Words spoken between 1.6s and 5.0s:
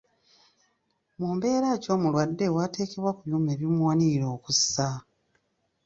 ki omulwadde w'ateekebwa ku byuma ebimuwanirira okussa?